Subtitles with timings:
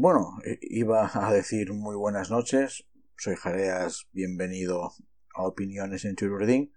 [0.00, 2.86] Bueno, eh, iba a decir muy buenas noches.
[3.16, 4.92] Soy Jareas, bienvenido
[5.34, 6.72] a Opiniones en Chururdín.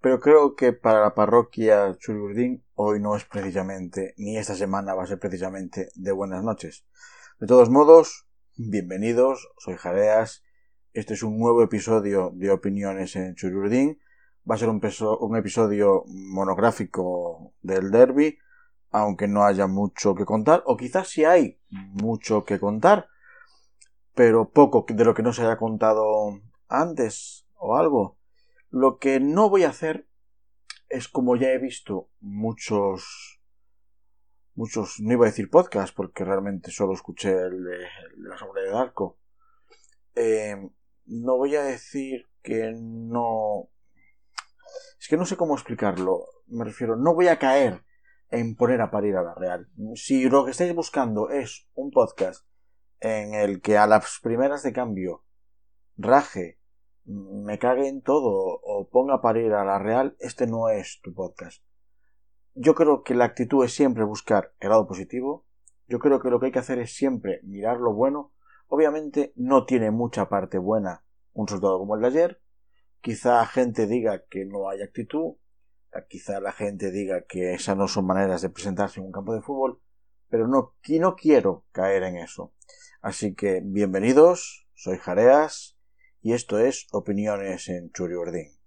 [0.00, 5.02] Pero creo que para la parroquia Chururdín hoy no es precisamente, ni esta semana va
[5.02, 6.86] a ser precisamente de buenas noches.
[7.40, 10.44] De todos modos, bienvenidos, soy Jareas.
[10.92, 13.98] Este es un nuevo episodio de Opiniones en Chururdín.
[14.48, 14.80] Va a ser un,
[15.18, 18.38] un episodio monográfico del derby
[18.92, 23.08] aunque no haya mucho que contar, o quizás sí hay mucho que contar,
[24.14, 28.18] pero poco de lo que no se haya contado antes o algo.
[28.70, 30.06] Lo que no voy a hacer
[30.88, 33.40] es como ya he visto muchos
[34.54, 37.78] muchos, no iba a decir podcast porque realmente solo escuché el de,
[38.18, 39.18] la sombra de arco.
[40.14, 40.56] Eh,
[41.06, 43.70] no voy a decir que no.
[45.00, 46.26] Es que no sé cómo explicarlo.
[46.46, 47.82] Me refiero, no voy a caer
[48.32, 49.68] en poner a parir a la Real.
[49.94, 52.46] Si lo que estáis buscando es un podcast
[53.00, 55.24] en el que a las primeras de cambio
[55.96, 56.58] raje,
[57.04, 61.12] me cague en todo o ponga a parir a la Real, este no es tu
[61.12, 61.62] podcast.
[62.54, 65.46] Yo creo que la actitud es siempre buscar el lado positivo.
[65.86, 68.32] Yo creo que lo que hay que hacer es siempre mirar lo bueno.
[68.68, 72.42] Obviamente no tiene mucha parte buena un resultado como el de ayer.
[73.00, 75.34] Quizá gente diga que no hay actitud,
[76.08, 79.42] quizá la gente diga que esas no son maneras de presentarse en un campo de
[79.42, 79.80] fútbol,
[80.28, 82.52] pero no, no quiero caer en eso.
[83.02, 85.76] Así que bienvenidos, soy Jareas
[86.22, 88.61] y esto es Opiniones en Churiordín.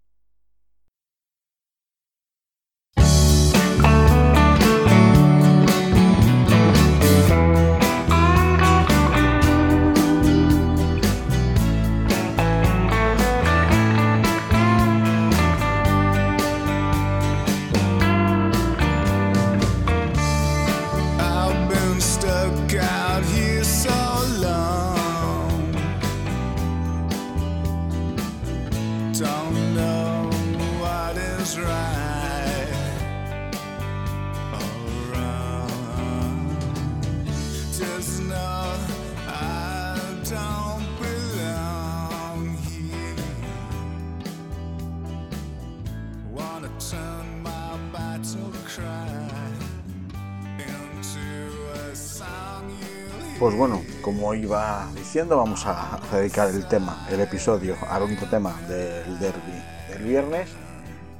[53.45, 58.59] Pues bueno, como iba diciendo, vamos a dedicar el tema, el episodio, al único tema
[58.67, 60.50] del derby del viernes.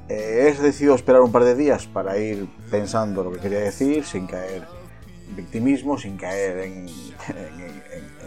[0.10, 4.04] Eh, he decidido esperar un par de días para ir pensando lo que quería decir,
[4.06, 4.68] sin caer
[5.30, 6.88] en victimismo, sin caer en,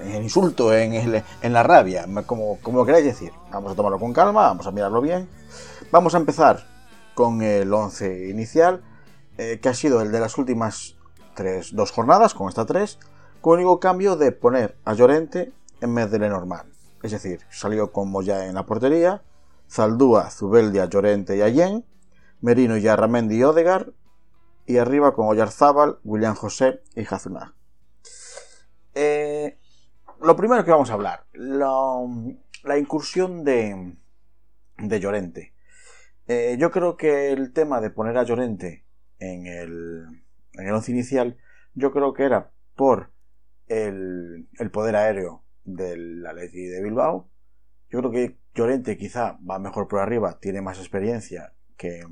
[0.04, 3.32] en, insulto, en, la rabia, como, como queráis decir.
[3.50, 5.28] Vamos a tomarlo con calma, vamos a mirarlo bien.
[5.90, 6.64] Vamos a empezar
[7.16, 8.80] con el 11 inicial,
[9.38, 10.94] eh, que ha sido el de las últimas
[11.34, 13.00] tres, dos jornadas, con esta tres
[13.40, 16.72] con el único cambio de poner a Llorente en vez de Lenormand.
[17.02, 19.22] Es decir, salió con Moya en la portería,
[19.70, 21.84] Zaldúa, Zubeldia, Llorente y Allen,
[22.40, 23.92] Merino y Arramendi y Odegar,
[24.66, 27.54] y arriba con Oyarzábal, William José y Hazunah.
[28.94, 29.58] Eh,
[30.20, 33.96] lo primero que vamos a hablar, la, incursión de,
[34.76, 35.54] de Llorente.
[36.26, 38.84] Eh, yo creo que el tema de poner a Llorente
[39.18, 40.04] en el,
[40.52, 41.38] en el once inicial,
[41.74, 43.10] yo creo que era por
[43.68, 47.28] el, poder aéreo del Atleti de Bilbao.
[47.90, 52.02] Yo creo que Llorente quizá va mejor por arriba, tiene más experiencia que,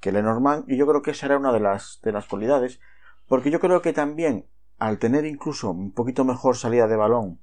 [0.00, 2.80] que Lenormand y yo creo que esa era una de las, de las cualidades
[3.26, 4.46] porque yo creo que también
[4.78, 7.40] al tener incluso un poquito mejor salida de balón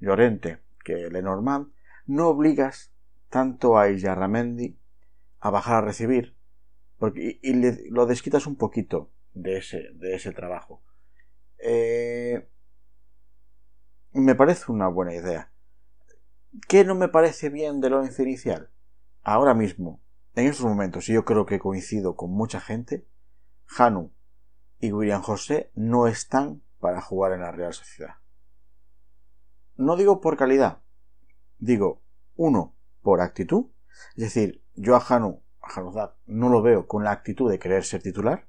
[0.00, 1.72] Llorente que Lenormand
[2.06, 2.92] no obligas
[3.30, 4.76] tanto a Illarramendi
[5.40, 6.34] a bajar a recibir
[6.98, 10.82] porque, y, lo desquitas un poquito de ese, de ese trabajo.
[11.58, 12.48] Eh,
[14.24, 15.50] me parece una buena idea.
[16.66, 18.70] ¿Qué no me parece bien del once inicial?
[19.22, 20.00] Ahora mismo,
[20.34, 23.06] en estos momentos, y yo creo que coincido con mucha gente,
[23.76, 24.12] Hanu
[24.80, 28.16] y William José no están para jugar en la Real Sociedad.
[29.76, 30.80] No digo por calidad,
[31.58, 32.00] digo,
[32.36, 33.66] uno, por actitud,
[34.16, 38.02] es decir, yo a Hanu, a no lo veo con la actitud de querer ser
[38.02, 38.46] titular,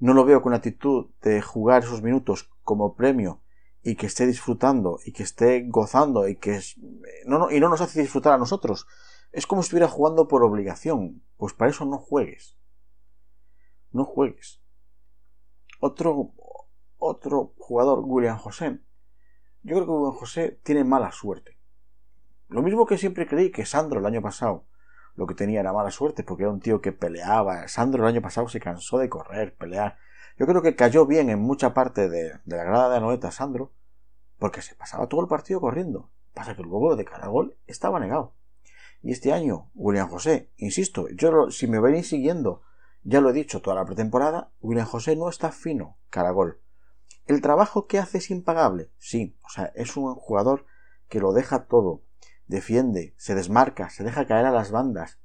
[0.00, 3.43] no lo veo con la actitud de jugar esos minutos como premio
[3.84, 6.76] y que esté disfrutando y que esté gozando y que es,
[7.26, 8.86] no, no, y no nos hace disfrutar a nosotros.
[9.30, 11.22] Es como si estuviera jugando por obligación.
[11.36, 12.56] Pues para eso no juegues.
[13.92, 14.62] No juegues.
[15.80, 16.32] Otro,
[16.96, 18.80] otro jugador, William José.
[19.62, 21.58] Yo creo que William José tiene mala suerte.
[22.48, 24.66] Lo mismo que siempre creí que Sandro el año pasado
[25.16, 27.68] lo que tenía era mala suerte porque era un tío que peleaba.
[27.68, 29.98] Sandro el año pasado se cansó de correr, pelear.
[30.36, 33.72] Yo creo que cayó bien en mucha parte de, la grada de Anoeta Sandro,
[34.38, 36.10] porque se pasaba todo el partido corriendo.
[36.34, 38.34] Pasa que el huevo de cada gol estaba negado.
[39.00, 42.62] Y este año, William José, insisto, yo si me venís siguiendo,
[43.04, 46.60] ya lo he dicho toda la pretemporada, William José no está fino cada gol.
[47.26, 50.66] El trabajo que hace es impagable, sí, o sea, es un jugador
[51.08, 52.02] que lo deja todo,
[52.48, 55.18] defiende, se desmarca, se deja caer a las bandas.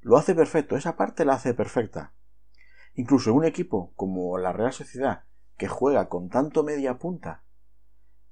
[0.00, 2.12] Lo hace perfecto, esa parte la hace perfecta.
[2.94, 5.24] Incluso un equipo como la Real Sociedad,
[5.56, 7.42] que juega con tanto media punta,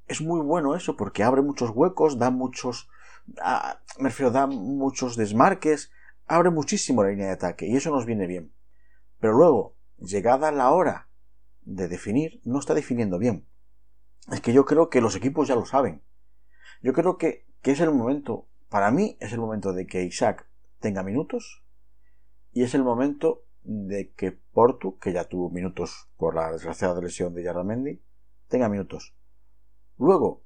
[0.06, 2.88] es muy bueno eso porque abre muchos huecos, da muchos,
[3.40, 5.92] ah, me refiero, da muchos desmarques,
[6.26, 8.52] abre muchísimo la línea de ataque y eso nos viene bien.
[9.20, 11.08] Pero luego, llegada la hora
[11.62, 13.46] de definir, no está definiendo bien.
[14.32, 16.02] Es que yo creo que los equipos ya lo saben.
[16.82, 20.48] Yo creo que, que es el momento, para mí es el momento de que Isaac
[20.80, 21.62] tenga minutos
[22.52, 27.34] y es el momento de que Portu, que ya tuvo minutos por la desgraciada lesión
[27.34, 28.02] de Yarramendi,
[28.48, 29.14] tenga minutos.
[29.98, 30.42] Luego,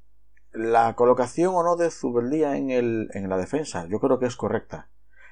[0.51, 4.35] la colocación o no de Zubeldía en, el, en la defensa, yo creo que es
[4.35, 4.89] correcta.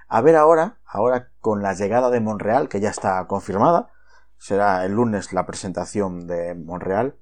[0.07, 3.91] A ver ahora, ahora con la llegada de Monreal, que ya está confirmada,
[4.39, 7.17] será el lunes la presentación de Monreal.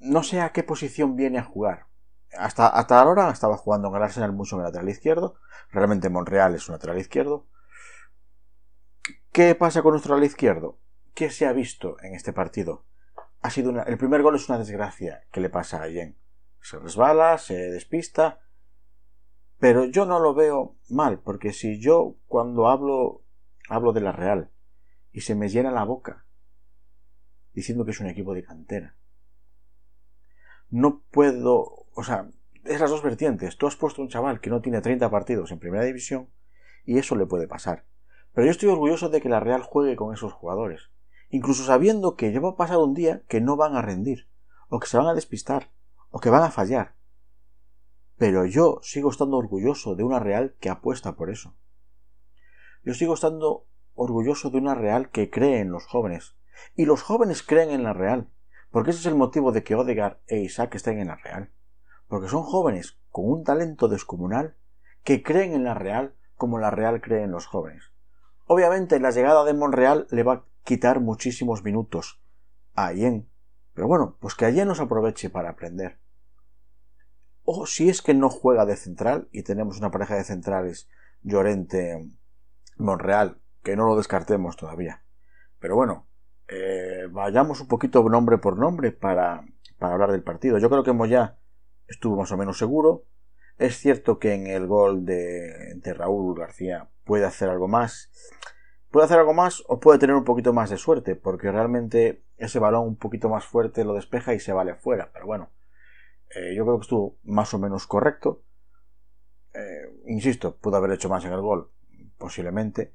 [0.00, 1.86] No sé a qué posición viene a jugar.
[2.36, 5.36] Hasta, hasta ahora estaba jugando en el Arsenal mucho en el lateral izquierdo.
[5.70, 7.46] Realmente Monreal es un lateral izquierdo.
[9.32, 10.80] ¿Qué pasa con nuestro lateral izquierdo?
[11.14, 12.84] ¿Qué se ha visto en este partido?
[13.42, 16.18] Ha sido el primer gol es una desgracia que le pasa a Allen.
[16.60, 18.40] Se resbala, se despista.
[19.60, 23.22] Pero yo no lo veo mal, porque si yo cuando hablo
[23.68, 24.50] hablo de la Real
[25.12, 26.24] y se me llena la boca
[27.52, 28.96] diciendo que es un equipo de cantera,
[30.70, 32.28] no puedo, o sea,
[32.64, 33.56] es las dos vertientes.
[33.56, 36.30] Tú has puesto un chaval que no tiene 30 partidos en primera división
[36.84, 37.84] y eso le puede pasar.
[38.32, 40.90] Pero yo estoy orgulloso de que la Real juegue con esos jugadores,
[41.28, 44.28] incluso sabiendo que ya va a pasar un día que no van a rendir,
[44.68, 45.70] o que se van a despistar,
[46.10, 46.94] o que van a fallar.
[48.16, 51.54] Pero yo sigo estando orgulloso de una Real que apuesta por eso.
[52.84, 56.36] Yo sigo estando orgulloso de una Real que cree en los jóvenes,
[56.74, 58.28] y los jóvenes creen en la Real,
[58.70, 61.50] porque ese es el motivo de que Odegar e Isaac estén en la Real,
[62.06, 64.56] porque son jóvenes con un talento descomunal
[65.02, 67.90] que creen en la Real como la Real cree en los jóvenes.
[68.52, 72.20] Obviamente la llegada de Monreal le va a quitar muchísimos minutos
[72.74, 73.30] a Allen.
[73.74, 76.00] Pero bueno, pues que Allen nos aproveche para aprender.
[77.44, 80.88] O si es que no juega de central y tenemos una pareja de centrales
[81.22, 82.10] Llorente
[82.76, 85.04] Monreal, que no lo descartemos todavía.
[85.60, 86.08] Pero bueno,
[86.48, 89.44] eh, vayamos un poquito nombre por nombre para,
[89.78, 90.58] para hablar del partido.
[90.58, 91.38] Yo creo que Moya
[91.86, 93.04] estuvo más o menos seguro.
[93.60, 98.10] Es cierto que en el gol de, Raúl García puede hacer algo más.
[98.90, 102.58] Puede hacer algo más o puede tener un poquito más de suerte, porque realmente ese
[102.58, 105.10] balón un poquito más fuerte lo despeja y se vale afuera.
[105.12, 105.50] Pero bueno,
[106.34, 108.42] eh, yo creo que estuvo más o menos correcto.
[109.52, 111.70] Eh, insisto, pudo haber hecho más en el gol,
[112.16, 112.94] posiblemente,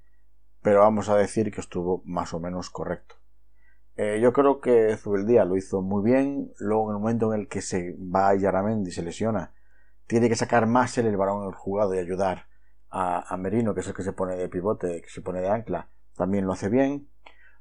[0.64, 3.18] pero vamos a decir que estuvo más o menos correcto.
[3.98, 6.52] Eh, yo creo que Zubeldía lo hizo muy bien.
[6.58, 9.54] Luego, en el momento en el que se va a Yaramendi y se lesiona,
[10.08, 11.16] tiene que sacar más el el
[11.54, 12.48] jugado y ayudar
[12.90, 15.90] a, Merino, que es el que se pone de pivote, que se pone de ancla,
[16.16, 17.10] también lo hace bien.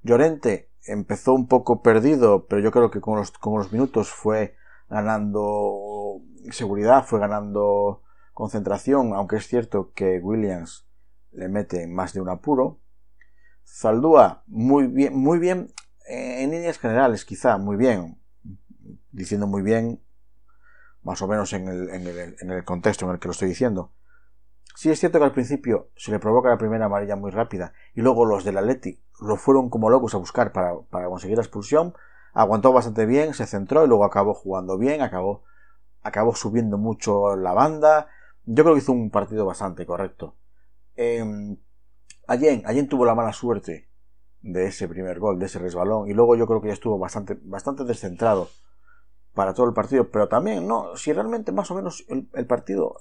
[0.02, 4.54] Llorente empezó un poco perdido, pero yo creo que con los, con los minutos fue
[4.88, 6.20] ganando
[6.50, 10.86] seguridad, fue ganando concentración, aunque es cierto que Williams
[11.32, 12.78] le mete más de un apuro.
[13.66, 15.72] Zaldúa, muy bien, muy bien,
[16.06, 18.20] en líneas generales, quizá, muy bien,
[19.10, 20.03] diciendo muy bien,
[21.04, 23.48] más o menos en el, en el, en el contexto en el que lo estoy
[23.48, 23.92] diciendo.
[24.74, 28.00] Sí es cierto que al principio se le provoca la primera amarilla muy rápida y
[28.00, 30.74] luego los del Atleti lo fueron como locos a buscar para,
[31.08, 31.94] conseguir la expulsión.
[32.32, 35.44] Aguantó bastante bien, se centró y luego acabó jugando bien, acabó,
[36.02, 38.08] acabó subiendo mucho la banda.
[38.44, 40.34] Yo creo que hizo un partido bastante correcto.
[40.96, 41.56] Eh,
[42.26, 43.88] Allen, tuvo la mala suerte
[44.42, 47.38] de ese primer gol, de ese resbalón, y luego yo creo que ya estuvo bastante,
[47.42, 48.48] bastante descentrado
[49.34, 52.96] para todo el partido, pero también, no, si realmente más o menos el partido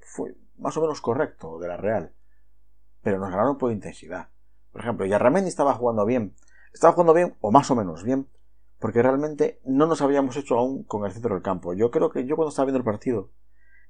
[0.00, 2.12] fue más o menos correcto de la Real,
[3.02, 4.28] pero nos ganaron por intensidad.
[4.72, 6.34] Por ejemplo, Yarramendi estaba jugando bien,
[6.72, 8.28] estaba jugando bien o más o menos bien,
[8.80, 11.74] porque realmente no nos habíamos hecho aún con el centro del campo.
[11.74, 13.30] Yo creo que yo cuando estaba viendo el partido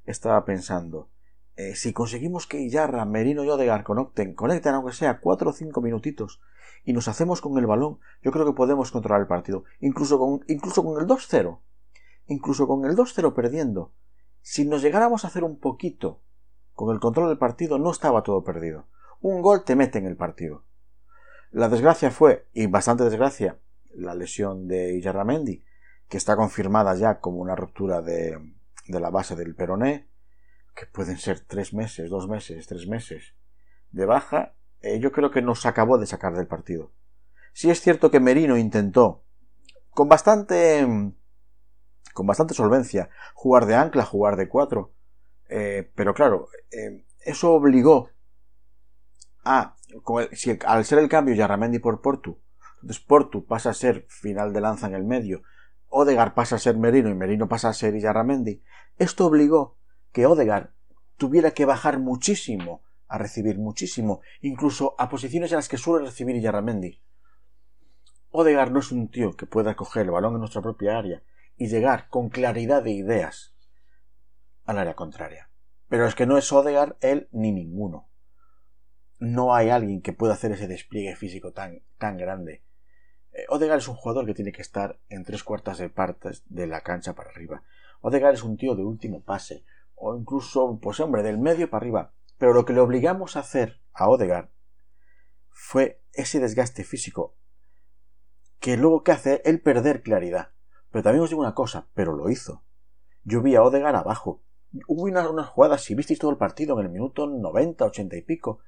[0.04, 1.08] estaba pensando,
[1.56, 5.80] eh, si conseguimos que Yarra, Merino y Odegar conecten, conecten aunque sea 4 o 5
[5.80, 6.40] minutitos
[6.84, 9.64] y nos hacemos con el balón, yo creo que podemos controlar el partido.
[9.80, 11.60] Incluso con, incluso con el 2-0.
[12.26, 13.92] Incluso con el 2-0 perdiendo.
[14.40, 16.20] Si nos llegáramos a hacer un poquito
[16.74, 18.88] con el control del partido no estaba todo perdido.
[19.20, 20.64] Un gol te mete en el partido.
[21.50, 23.58] La desgracia fue, y bastante desgracia,
[23.92, 25.64] la lesión de Iyarramendi,
[26.08, 28.36] que está confirmada ya como una ruptura de,
[28.88, 30.08] de la base del peroné,
[30.74, 33.34] que pueden ser tres meses, dos meses, tres meses
[33.92, 36.90] de baja, eh, yo creo que nos acabó de sacar del partido.
[37.52, 39.22] Sí es cierto que Merino intentó,
[39.90, 40.84] con bastante,
[42.12, 44.92] con bastante solvencia, jugar de ancla, jugar de cuatro,
[45.48, 48.10] eh, pero claro, eh, eso obligó
[49.44, 49.76] a,
[50.32, 52.38] si al ser el cambio Yarramendi por Portu,
[52.82, 55.42] entonces Portu pasa a ser final de lanza en el medio,
[55.88, 58.62] Odegar pasa a ser Merino y Merino pasa a ser Yarramendi,
[58.98, 59.76] esto obligó
[60.12, 60.72] que Odegar
[61.16, 66.40] tuviera que bajar muchísimo a recibir muchísimo, incluso a posiciones en las que suele recibir
[66.40, 67.00] Yarramendi.
[68.30, 71.22] Odegar no es un tío que pueda coger el balón en nuestra propia área
[71.56, 73.54] y llegar con claridad de ideas
[74.64, 75.50] al área contraria.
[75.88, 78.08] Pero es que no es Odegar él ni ninguno.
[79.18, 82.64] No hay alguien que pueda hacer ese despliegue físico tan, tan grande.
[83.32, 86.66] Eh, Odegar es un jugador que tiene que estar en tres cuartas de partes de
[86.66, 87.62] la cancha para arriba.
[88.00, 92.12] Odegar es un tío de último pase, o incluso, pues hombre, del medio para arriba.
[92.38, 94.50] Pero lo que le obligamos a hacer a Odegar
[95.50, 97.36] fue ese desgaste físico
[98.58, 100.53] que luego que hace él perder claridad.
[100.94, 102.62] Pero también os digo una cosa, pero lo hizo.
[103.24, 104.44] Yo vi a Odegar abajo.
[104.86, 108.60] Hubo unas, jugadas, si visteis todo el partido en el minuto 90, 80 y pico,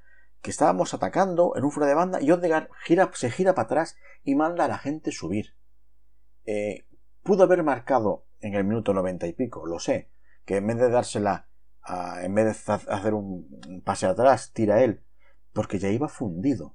[0.43, 3.97] que estábamos atacando en un fuera de banda y Odegar gira, se gira para atrás
[4.25, 5.55] y manda a la gente subir.
[6.47, 6.89] Eh,
[7.23, 10.11] pudo haber marcado en el minuto 90 y pico, lo sé,
[10.45, 11.47] que en vez de dársela,
[12.23, 15.01] en vez de hacer un pase atrás, tira él,
[15.53, 16.75] porque ya iba fundido.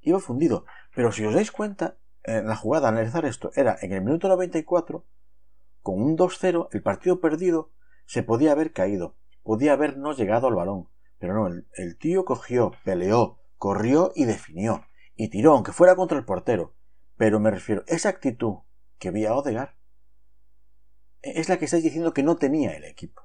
[0.00, 0.64] Iba fundido.
[0.94, 5.04] Pero si os dais cuenta, en la jugada, analizar esto, era en el minuto 94,
[5.82, 7.70] con un 2-0, el partido perdido,
[8.04, 10.88] se podía haber caído, podía haber no llegado al balón.
[11.18, 14.84] Pero no, el, tío cogió, peleó, corrió y definió.
[15.14, 16.74] Y tiró, aunque fuera contra el portero.
[17.16, 18.58] Pero me refiero, esa actitud
[18.98, 19.76] que vi a Odegar
[21.22, 23.22] es la que estáis diciendo que no tenía el equipo.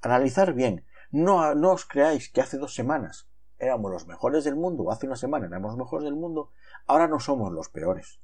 [0.00, 0.86] Analizar bien.
[1.10, 5.16] No, no os creáis que hace dos semanas éramos los mejores del mundo, hace una
[5.16, 6.52] semana éramos los mejores del mundo,
[6.86, 8.20] ahora no somos los peores.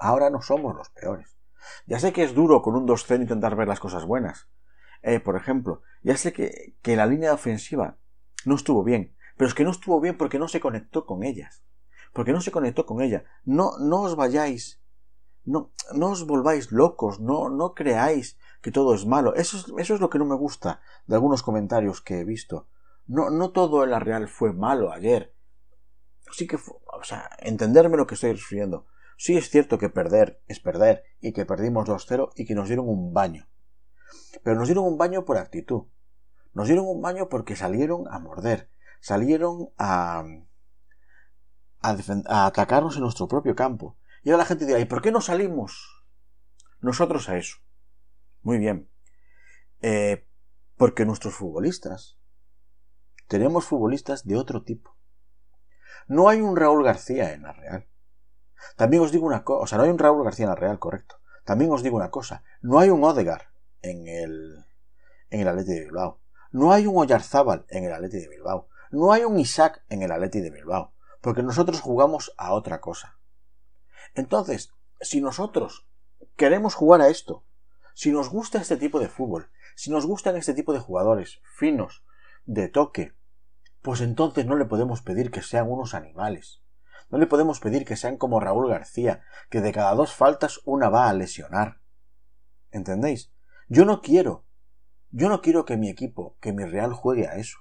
[0.00, 1.36] Ahora no somos los peores.
[1.86, 4.48] Ya sé que es duro con un 2-0 intentar ver las cosas buenas.
[5.02, 7.98] Eh, por ejemplo, ya sé que, que la línea ofensiva
[8.44, 11.62] no estuvo bien, pero es que no estuvo bien porque no se conectó con ellas.
[12.12, 13.24] Porque no se conectó con ella.
[13.44, 14.80] No, no os vayáis
[15.44, 19.34] no, no os volváis locos, no, no creáis que todo es malo.
[19.34, 22.68] Eso es, eso es lo que no me gusta de algunos comentarios que he visto.
[23.06, 25.34] No, no todo en la Real fue malo ayer.
[26.32, 28.86] Sí que o sea, entenderme lo que estoy refiriendo.
[29.20, 32.88] Sí es cierto que perder es perder y que perdimos 2-0 y que nos dieron
[32.88, 33.50] un baño.
[34.42, 35.88] Pero nos dieron un baño por actitud.
[36.54, 38.70] Nos dieron un baño porque salieron a morder,
[39.02, 40.24] salieron a,
[41.82, 43.98] atacarnos en nuestro propio campo.
[44.22, 46.02] Y ahora la gente dirá, ¿y por qué no salimos
[46.80, 47.58] nosotros a eso?
[48.40, 48.88] Muy bien.
[49.82, 50.26] Eh,
[50.78, 52.18] porque nuestros futbolistas
[53.28, 54.96] tenemos futbolistas de otro tipo.
[56.08, 57.86] No hay un Raúl García en la Real.
[58.76, 60.78] También os digo una cosa, o sea, no hay un Raúl García en la Real,
[60.78, 61.16] correcto.
[61.44, 63.48] También os digo una cosa, no hay un Odegar
[63.82, 64.64] en el
[65.30, 66.20] en el Atleti de Bilbao.
[66.50, 68.68] No hay un Oyarzábal en el Atleti de Bilbao.
[68.90, 73.18] No hay un Isaac en el Atleti de Bilbao, porque nosotros jugamos a otra cosa.
[74.14, 75.86] Entonces, si nosotros
[76.36, 77.44] queremos jugar a esto,
[77.94, 82.04] si nos gusta este tipo de fútbol, si nos gustan este tipo de jugadores finos,
[82.44, 83.14] de toque,
[83.82, 86.62] pues entonces no le podemos pedir que sean unos animales.
[87.10, 90.88] No le podemos pedir que sean como Raúl García, que de cada dos faltas una
[90.88, 91.80] va a lesionar.
[92.70, 93.32] ¿Entendéis?
[93.68, 94.44] Yo no quiero.
[95.10, 97.58] Yo no quiero que mi equipo, que mi Real juegue a eso.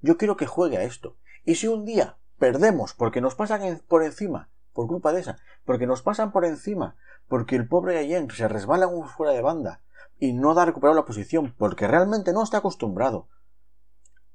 [0.00, 1.16] Yo quiero que juegue a esto.
[1.44, 5.86] Y si un día perdemos porque nos pasan por encima por culpa de esa, porque
[5.86, 6.96] nos pasan por encima,
[7.28, 9.82] porque el pobre Allen se resbala un fuera de banda
[10.18, 13.28] y no da recuperado la posición, porque realmente no está acostumbrado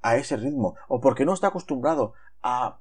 [0.02, 2.80] a ese ritmo, o porque no está acostumbrado a,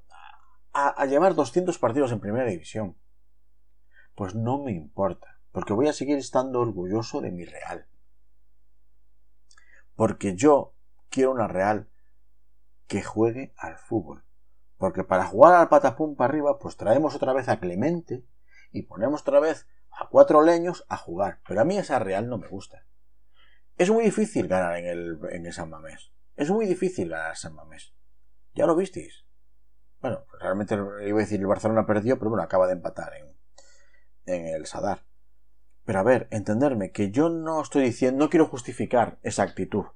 [0.77, 2.97] a, llevar 200 partidos en primera división.
[4.15, 7.87] Pues no me importa, porque voy a seguir estando orgulloso de mi Real.
[9.95, 10.75] Porque yo
[11.09, 11.89] quiero una Real
[12.87, 14.27] que juegue al fútbol
[14.79, 18.25] porque para jugar al patapum para arriba, pues traemos otra vez a Clemente
[18.73, 21.41] y ponemos otra vez a cuatro leños a jugar.
[21.49, 22.85] Pero a mí esa Real no me gusta.
[23.79, 26.13] Es muy difícil ganar en el, en San Mamés.
[26.35, 27.95] Es muy difícil ganar San Mamés.
[28.55, 29.26] Ya lo visteis.
[30.07, 33.13] Bueno, realmente iba a decir el Barcelona perdió, pero bueno, acaba de empatar
[34.25, 35.05] en, el Sadar.
[35.85, 39.87] Pero a ver, entenderme, que yo no estoy diciendo, no quiero justificar esa actitud.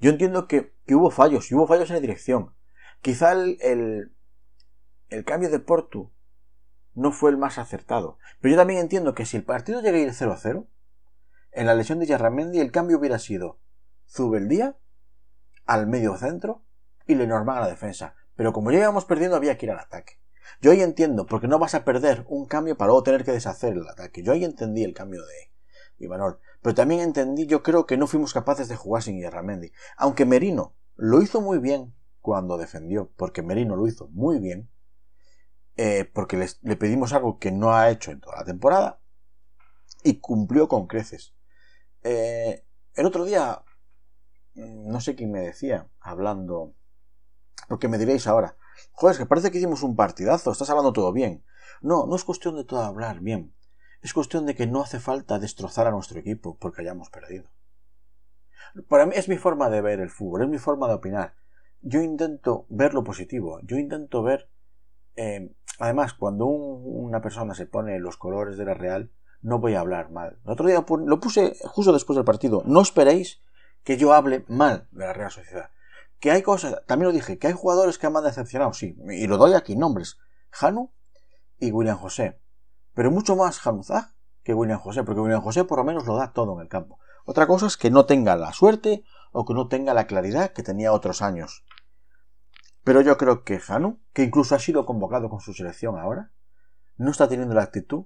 [0.00, 2.56] Yo entiendo que, que hubo fallos, y hubo fallos en la dirección.
[3.02, 4.12] Quizá el,
[5.08, 6.10] el cambio de Portu
[6.94, 8.18] no fue el más acertado.
[8.40, 10.66] Pero yo también entiendo que si el partido llega a ir 0-0,
[11.52, 13.60] en la lesión de Yarramendi el cambio hubiera sido
[14.08, 14.76] Zubeldía
[15.66, 16.64] al medio centro
[17.06, 18.16] y Lenormand a la defensa.
[18.42, 20.14] Pero como ya íbamos perdiendo había que ir al ataque.
[20.60, 23.74] Yo ahí entiendo, porque no vas a perder un cambio para luego tener que deshacer
[23.74, 24.24] el ataque.
[24.24, 25.52] Yo ahí entendí el cambio de
[26.04, 26.40] Imanol.
[26.60, 29.70] Pero también entendí, yo creo que no fuimos capaces de jugar sin Yarramendi.
[29.96, 34.68] Aunque Merino lo hizo muy bien cuando defendió, porque Merino lo hizo muy bien,
[35.76, 39.00] eh, porque le pedimos algo que no ha hecho en toda la temporada
[40.02, 41.32] y cumplió con creces.
[42.02, 43.62] Eh, el otro día,
[44.56, 46.74] no sé quién me decía, hablando,
[47.68, 48.56] porque me diréis ahora,
[48.92, 51.44] joder, es que parece que hicimos un partidazo, estás hablando todo bien.
[51.80, 53.54] No, no es cuestión de todo hablar bien,
[54.02, 57.50] es cuestión de que no hace falta destrozar a nuestro equipo porque hayamos perdido.
[58.88, 61.34] Para mí es mi forma de ver el fútbol, es mi forma de opinar.
[61.82, 64.48] Yo intento ver lo positivo, yo intento ver...
[65.16, 69.10] Eh, además, cuando una persona se pone los colores de la Real,
[69.42, 70.38] no voy a hablar mal.
[70.44, 72.62] El otro día lo puse justo después del partido.
[72.64, 73.42] No esperéis
[73.84, 75.70] que yo hable mal de la Real Sociedad.
[76.22, 79.26] Que hay cosas, también lo dije, que hay jugadores que me han decepcionado, sí, y
[79.26, 80.18] lo doy aquí, nombres.
[80.50, 80.92] Janu
[81.58, 82.40] y William José.
[82.94, 84.12] Pero mucho más Januzaj
[84.44, 87.00] que William José, porque William José por lo menos lo da todo en el campo.
[87.24, 89.02] Otra cosa es que no tenga la suerte
[89.32, 91.64] o que no tenga la claridad que tenía otros años.
[92.84, 96.30] Pero yo creo que Janu, que incluso ha sido convocado con su selección ahora,
[96.98, 98.04] no está teniendo la actitud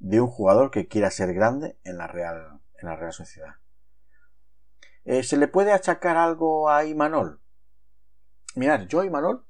[0.00, 3.54] de un jugador que quiera ser grande en la Real, en la Real Sociedad.
[5.04, 7.40] Eh, ¿Se le puede achacar algo a Imanol?
[8.54, 9.44] Mirad, yo a Imanol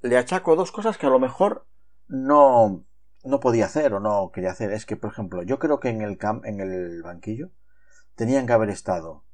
[0.00, 1.66] le achaco dos cosas que a lo mejor
[2.06, 2.84] no,
[3.24, 4.72] no podía hacer o no quería hacer.
[4.72, 7.50] Es que, por ejemplo, yo creo que en el, camp, en el banquillo
[8.14, 9.24] tenían que haber estado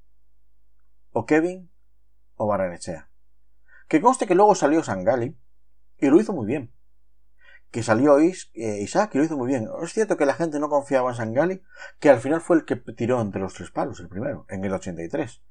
[1.12, 1.70] o Kevin
[2.36, 3.10] o Barrenechea.
[3.88, 5.36] Que conste que luego salió Sangali
[5.98, 6.72] y lo hizo muy bien
[7.72, 8.34] que salió eh,
[8.82, 9.66] Isaac y lo hizo muy bien.
[9.82, 11.62] Es cierto que la gente no confiaba en Sangali,
[11.98, 14.74] que al final fue el que tiró entre los tres palos, el primero, en el
[14.74, 15.42] 83.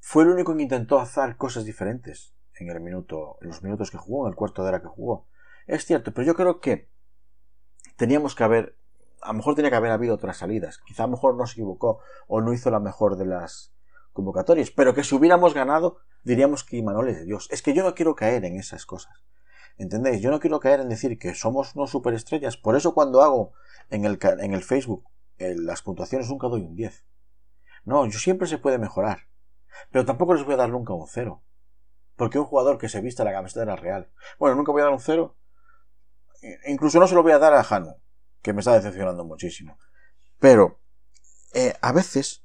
[0.00, 3.96] Fue el único que intentó hacer cosas diferentes en el minuto, en los minutos que
[3.96, 5.28] jugó, en el cuarto de hora que jugó.
[5.68, 6.88] Es cierto, pero yo creo que
[7.94, 8.76] teníamos que haber,
[9.22, 10.78] a lo mejor tenía que haber habido otras salidas.
[10.78, 13.72] Quizá a lo mejor no se equivocó o no hizo la mejor de las
[14.12, 17.46] convocatorias, pero que si hubiéramos ganado, diríamos que Imanol es de Dios.
[17.52, 19.22] Es que yo no quiero caer en esas cosas.
[19.78, 20.20] ¿Entendéis?
[20.20, 22.56] Yo no quiero caer en decir que somos no superestrellas.
[22.56, 23.52] Por eso cuando hago
[23.90, 25.04] en el, en el Facebook
[25.38, 27.04] eh, las puntuaciones nunca doy un 10.
[27.84, 29.28] No, yo siempre se puede mejorar.
[29.90, 31.42] Pero tampoco les voy a dar nunca un 0.
[32.16, 34.10] Porque un jugador que se vista la camiseta de la Real.
[34.38, 35.36] Bueno, nunca voy a dar un 0.
[36.42, 37.96] E incluso no se lo voy a dar a Jano,
[38.42, 39.78] que me está decepcionando muchísimo.
[40.40, 40.80] Pero
[41.54, 42.44] eh, a veces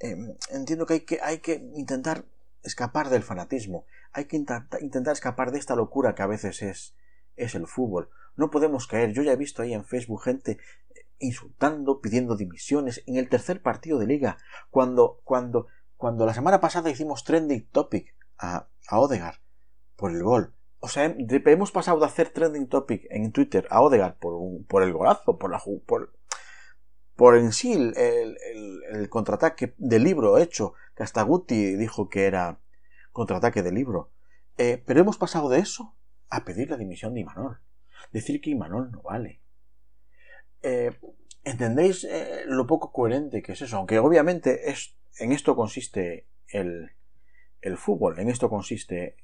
[0.00, 2.24] em, entiendo que hay, que hay que intentar
[2.64, 6.94] escapar del fanatismo hay que intentar escapar de esta locura que a veces es,
[7.36, 8.08] es el fútbol.
[8.36, 9.12] No podemos caer.
[9.12, 13.60] Yo ya he visto ahí en Facebook gente eh, insultando, pidiendo dimisiones en el tercer
[13.60, 14.38] partido de liga,
[14.70, 19.40] cuando, cuando, cuando la semana pasada hicimos trending topic a, a Odegar
[19.96, 20.54] por el gol.
[20.78, 24.92] O sea, hemos pasado de hacer trending topic en Twitter a Odegar por, por el
[24.92, 26.12] golazo, por la por,
[27.16, 28.36] por en sí el, el,
[28.92, 32.58] el contraataque del libro hecho, que hasta dijo que era
[33.12, 34.10] contraataque del libro.
[34.58, 35.94] Eh, pero hemos pasado de eso
[36.28, 37.60] a pedir la dimisión de Imanol.
[38.12, 39.40] Decir que Imanol no vale.
[40.62, 40.92] Eh,
[41.44, 43.76] ¿Entendéis eh, lo poco coherente que es eso?
[43.76, 46.92] Aunque obviamente es, en esto consiste el,
[47.60, 49.16] el fútbol, en esto consiste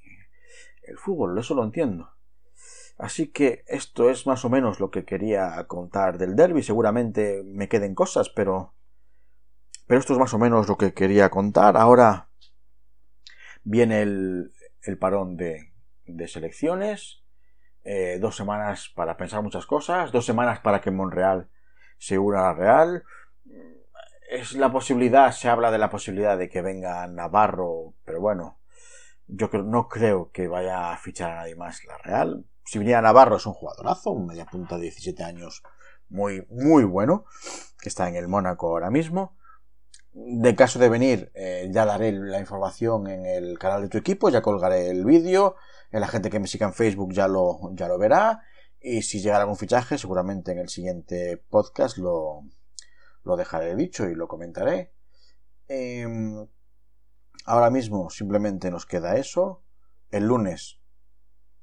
[0.82, 2.10] el fútbol, eso lo entiendo.
[3.00, 6.62] Así que esto es más o menos lo que quería contar del derby.
[6.62, 8.74] Seguramente me queden cosas, pero.
[9.86, 11.76] Pero esto es más o menos lo que quería contar.
[11.76, 12.30] Ahora
[13.62, 14.52] Viene el,
[14.98, 15.72] parón de,
[16.26, 17.22] selecciones,
[17.84, 21.50] eh, dos semanas para pensar muchas cosas, dos semanas para que Monreal
[21.98, 23.04] se una la Real.
[24.30, 28.60] Es la posibilidad, se habla de la posibilidad de que venga Navarro, pero bueno,
[29.26, 32.46] yo no creo que vaya a fichar a nadie más la Real.
[32.70, 35.64] Si viniera Navarro es un jugadorazo, un media punta de 17 años
[36.08, 37.24] muy, muy bueno,
[37.80, 39.36] que está en el Mónaco ahora mismo.
[40.12, 44.28] De caso de venir, eh, ya daré la información en el canal de tu equipo,
[44.28, 45.56] ya colgaré el vídeo,
[45.90, 48.40] la gente que me siga en Facebook ya lo, ya lo verá,
[48.80, 52.42] y si llegara algún fichaje, seguramente en el siguiente podcast lo,
[53.24, 54.92] lo dejaré dicho y lo comentaré.
[55.66, 56.46] Em,
[57.46, 59.64] ahora mismo simplemente nos queda eso.
[60.12, 60.79] El lunes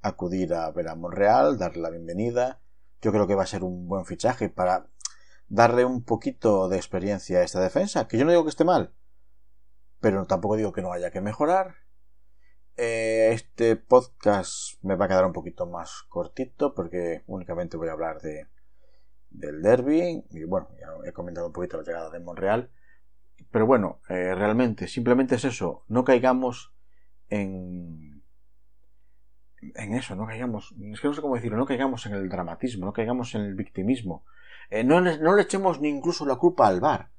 [0.02, 2.62] acudir a ver a Monreal, darle la bienvenida.
[3.02, 4.88] Yo creo que va a ser un buen fichaje para
[5.48, 8.94] darle un poquito de experiencia a esta defensa, que yo no digo que esté mal,
[10.00, 11.76] pero tampoco digo que no haya que mejorar.
[12.76, 17.94] Eh, este podcast me va a quedar un poquito más cortito porque únicamente voy a
[17.94, 18.48] hablar de,
[19.30, 20.24] del derby.
[20.30, 22.70] Y bueno, ya he comentado un poquito la llegada de Monreal.
[23.52, 25.86] Pero bueno, eh, realmente, simplemente es eso.
[25.88, 26.74] No caigamos
[27.30, 28.07] en.
[29.78, 30.74] En eso, no caigamos.
[30.92, 33.54] Es que no sé cómo decirlo, no caigamos en el dramatismo, no caigamos en el
[33.54, 34.26] victimismo.
[34.72, 37.12] Eh, no, le, no, echemos ni incluso la culpa al VAR.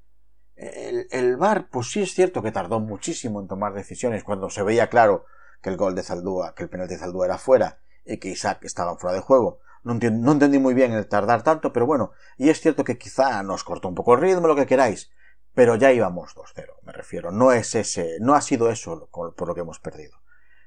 [0.55, 4.61] El, el VAR, pues sí es cierto que tardó muchísimo en tomar decisiones cuando se
[4.61, 5.25] veía claro
[5.61, 8.59] que el gol de Zaldúa, que el penalti de Zaldúa era fuera y que Isaac
[8.63, 9.59] estaba fuera de juego.
[9.83, 13.41] No, no entendí muy bien el tardar tanto, pero bueno, y es cierto que quizá
[13.41, 15.09] nos cortó un poco el ritmo, lo que queráis,
[15.53, 17.31] pero ya íbamos 2-0, me refiero.
[17.31, 20.17] No es ese, no ha sido eso por lo que hemos perdido.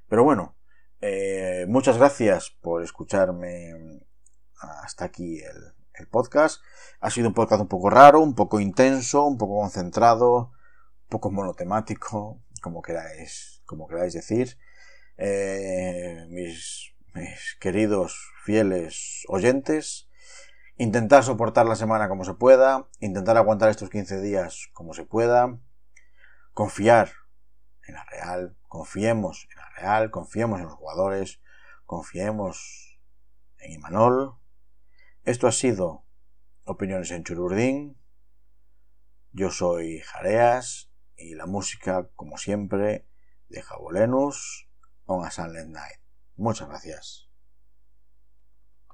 [0.08, 0.56] Pero bueno,
[1.02, 4.00] eh, muchas gracias por escucharme
[4.84, 6.62] hasta aquí el, podcast.
[7.00, 10.52] Ha sido un podcast un poco raro, un poco intenso, un poco concentrado,
[11.02, 14.58] un poco monotemático, como queráis, como queráis decir.
[15.16, 20.08] Eh, mis, mis queridos fieles oyentes,
[20.76, 25.58] intentar soportar la semana como se pueda, intentar aguantar estos 15 días como se pueda,
[26.52, 27.12] confiar
[27.86, 31.40] en la Real, confiemos en Real, confiemos en los jugadores,
[31.84, 32.98] confiemos
[33.58, 34.34] en Imanol.
[35.24, 36.04] Esto ha sido
[36.64, 37.98] Opiniones en Chururdín.
[39.32, 43.06] Yo soy Jareas y la música, como siempre,
[43.48, 44.68] de Jabolenus
[45.06, 46.00] on a Sunlit Night.
[46.36, 47.21] Muchas gracias.